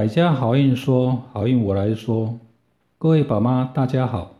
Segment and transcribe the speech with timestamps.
[0.00, 2.38] 百家好运说，好运我来说。
[2.96, 4.34] 各位宝妈，大家好，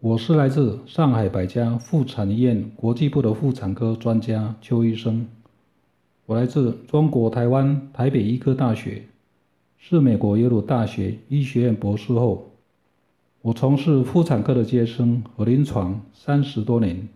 [0.00, 5.28] 我是来自上海百家妇产医院国际部的妇产科专家邱医生。
[6.24, 9.02] 我来自中国台湾台北医科大学，
[9.76, 12.46] 是美国耶鲁大学医学院博士后。
[13.42, 17.06] 我从事妇产科的接生和临床三十多年。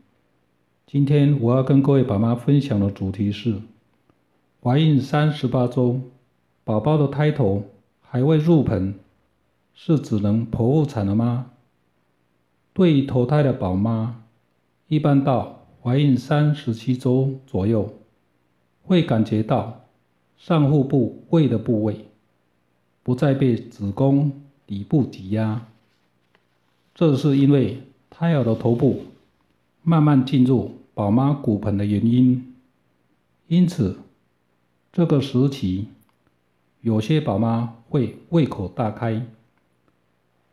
[0.86, 3.54] 今天我要跟各位宝妈分享的主题是：
[4.62, 6.02] 怀孕三十八周。
[6.64, 7.64] 宝宝的胎头
[8.00, 8.94] 还未入盆，
[9.74, 11.50] 是只能剖腹产了吗？
[12.72, 14.22] 对于头胎的宝妈，
[14.86, 17.94] 一般到怀孕三十七周左右，
[18.84, 19.86] 会感觉到
[20.38, 22.06] 上腹部胃的部位
[23.02, 24.30] 不再被子宫
[24.64, 25.66] 底部挤压，
[26.94, 29.06] 这是因为胎儿的头部
[29.82, 32.54] 慢慢进入宝妈骨盆的原因。
[33.48, 33.98] 因此，
[34.92, 35.88] 这个时期。
[36.82, 39.24] 有些宝妈会胃口大开，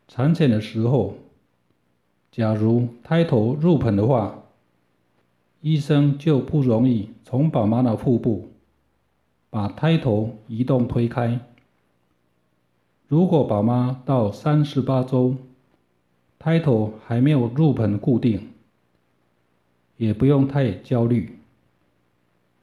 [0.08, 1.16] 产检的时候，
[2.32, 4.44] 假如胎头入盆的话，
[5.62, 8.50] 医生就不容易从宝妈的腹部
[9.50, 11.40] 把胎头移动推开。
[13.08, 15.36] 如果宝妈到三十八周，
[16.38, 18.50] 胎头还没有入盆固定，
[19.98, 21.40] 也不用太焦虑，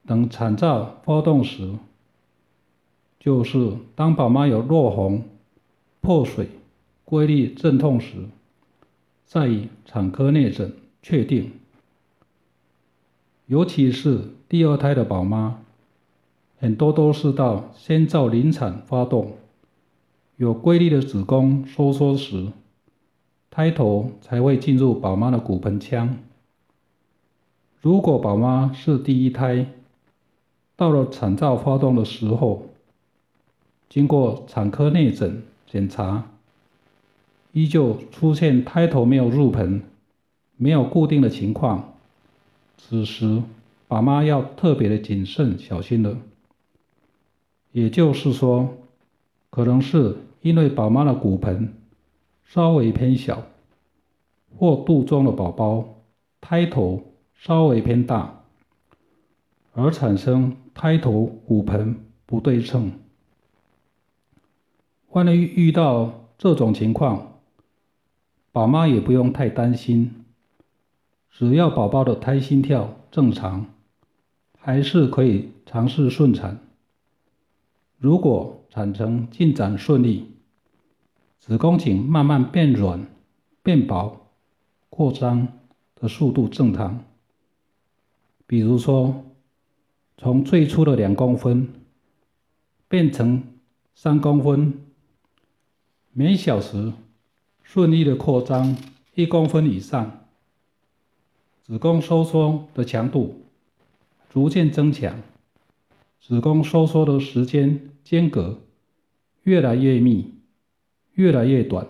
[0.07, 1.75] 等产兆发动时。
[3.19, 5.25] 就是当宝妈有落红、
[6.01, 6.49] 破水、
[7.05, 8.27] 规律阵痛时，
[9.25, 10.73] 再以产科内诊
[11.03, 11.53] 确定。
[13.47, 15.61] 尤其是第二胎的宝妈，
[16.59, 19.33] 很多都是到先兆临产发动，
[20.37, 22.53] 有规律的子宫收缩时，
[23.51, 26.19] 胎头才会进入宝妈的骨盆腔。
[27.81, 29.67] 如果宝妈是第一胎，
[30.75, 32.67] 到了产兆发动的时候，
[33.89, 36.31] 经过产科内诊检查，
[37.53, 39.83] 依旧出现胎头没有入盆、
[40.57, 41.95] 没有固定的情况，
[42.77, 43.43] 此时
[43.89, 46.19] 宝妈要特别的谨慎小心了。
[47.73, 48.77] 也就是说，
[49.51, 51.73] 可能是因为宝妈的骨盆
[52.45, 53.47] 稍微偏小，
[54.57, 56.03] 或肚中的宝宝
[56.41, 57.05] 胎头
[57.35, 58.43] 稍微偏大，
[59.75, 61.97] 而产生胎头骨盆
[62.27, 62.93] 不对称。
[65.11, 67.41] 万一遇到这种情况，
[68.53, 70.25] 宝妈也不用太担心，
[71.31, 73.67] 只要宝宝的胎心跳正常，
[74.59, 76.59] 还是可以尝试顺产。
[77.97, 80.33] 如果产程进展顺利，
[81.39, 83.07] 子宫颈慢慢变软、
[83.63, 84.27] 变薄、
[84.91, 85.49] 扩张
[85.95, 87.05] 的速度正常，
[88.47, 89.25] 比如说
[90.19, 91.73] 从最初的两公分
[92.87, 93.43] 变成
[93.95, 94.86] 三公分。
[96.19, 96.95] 每小时
[97.63, 98.75] 顺利的扩张
[99.15, 100.25] 一公分以上，
[101.63, 103.43] 子宫收缩的强度
[104.31, 105.21] 逐渐增强，
[106.19, 108.63] 子宫收缩的时间间隔
[109.43, 110.33] 越来越密，
[111.13, 111.87] 越来越短。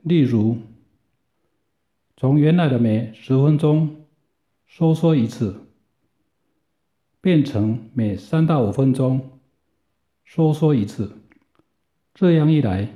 [0.00, 0.56] 例如，
[2.16, 4.06] 从原来的每十分钟
[4.66, 5.66] 收缩一次，
[7.20, 9.38] 变成每三到五分钟
[10.24, 11.18] 收缩一次。
[12.18, 12.94] 这样一来，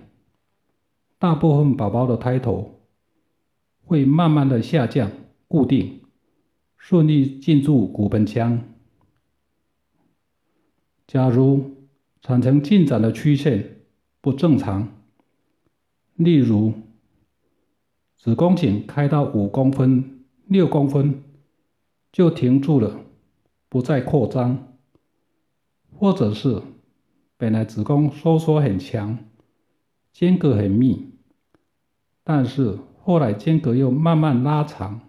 [1.19, 2.81] 大部分宝宝的胎头
[3.85, 5.13] 会慢慢的下降、
[5.47, 6.01] 固定，
[6.79, 8.63] 顺利进入骨盆腔。
[11.07, 11.87] 假如
[12.23, 13.83] 产程进展的曲线
[14.23, 14.89] 不正常，
[16.15, 16.73] 例如
[18.17, 21.23] 子宫颈开到五公分、六公分
[22.11, 22.99] 就停住了，
[23.69, 24.79] 不再扩张，
[25.95, 26.63] 或者是。
[27.41, 29.17] 本来子宫收缩很强，
[30.13, 31.15] 间隔很密，
[32.23, 35.01] 但是后来间隔又慢慢拉长。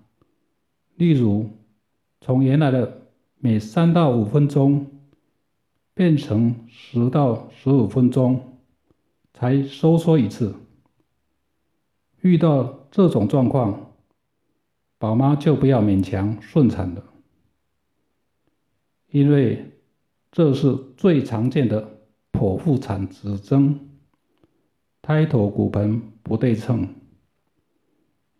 [0.96, 1.50] 例如，
[2.22, 3.02] 从原来的
[3.36, 4.88] 每三到五分钟
[5.94, 8.60] 变成十到十五分钟
[9.34, 10.56] 才收缩一次。
[12.22, 13.92] 遇到这种状况，
[14.98, 17.04] 宝妈就不要勉强顺产了，
[19.10, 19.74] 因为
[20.32, 21.98] 这是最常见的。
[22.32, 23.88] 剖腹产指征，
[25.02, 26.96] 胎头骨盆不对称，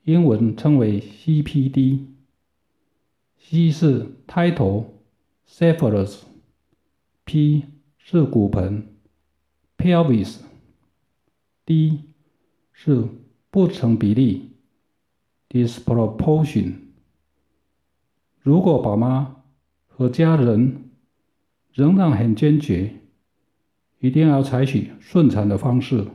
[0.04, 2.10] 英文称为 CPD，C
[3.72, 5.02] 是胎头
[5.48, 7.66] （cephalus），P
[7.98, 8.88] 是骨盆
[9.78, 12.00] （pelvis），D
[12.72, 13.08] 是
[13.50, 14.52] 不成比例
[15.50, 16.74] （disproportion）。
[18.40, 19.44] 如果宝妈
[19.88, 20.92] 和家人
[21.72, 22.96] 仍然很坚决，
[24.02, 26.08] 一定要采取顺产的方式，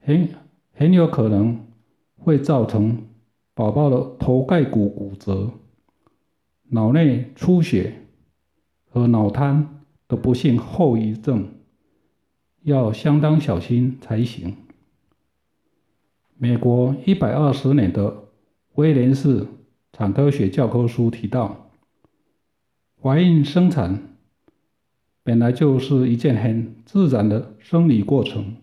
[0.00, 0.28] 很
[0.72, 1.68] 很有可能
[2.16, 3.06] 会造成
[3.54, 5.52] 宝宝的头盖骨骨折、
[6.70, 8.06] 脑内出血
[8.90, 11.48] 和脑瘫的不幸后遗症，
[12.62, 14.56] 要相当小心才行。
[16.36, 18.24] 美国一百二十年的
[18.74, 19.46] 威廉士
[19.92, 21.70] 产科学教科书提到，
[23.00, 24.08] 怀孕生产。
[25.24, 28.56] 本来就是一件很自然的生理过程，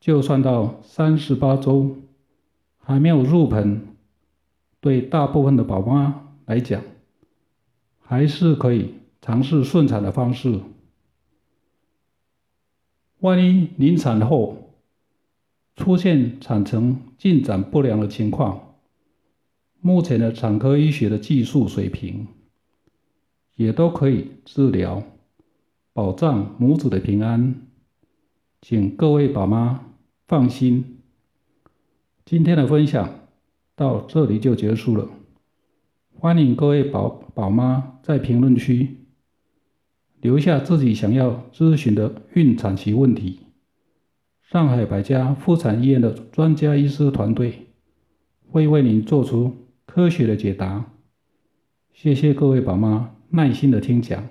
[0.00, 1.98] 就算到三十八周
[2.78, 3.94] 还没有入盆，
[4.80, 6.82] 对大部分的宝妈来讲，
[8.00, 10.60] 还是可以尝试顺产的方式。
[13.20, 14.72] 万一临产后
[15.76, 18.74] 出现产程进展不良的情况，
[19.80, 22.26] 目前的产科医学的技术水平
[23.54, 25.04] 也都可以治疗。
[25.92, 27.66] 保障母子的平安，
[28.62, 29.86] 请各位宝妈
[30.28, 30.98] 放心。
[32.24, 33.26] 今天的分享
[33.74, 35.08] 到这里就结束了。
[36.14, 38.98] 欢迎各位宝宝妈在评论区
[40.20, 43.40] 留下自己想要咨询的孕产期问题，
[44.42, 47.66] 上海百家妇产医院的专家医师团队
[48.48, 50.92] 会为您做出科学的解答。
[51.92, 54.28] 谢谢各位宝妈耐心的听讲。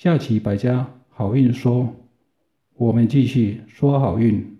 [0.00, 1.92] 下期百家好运说，
[2.76, 4.57] 我们继续说好运。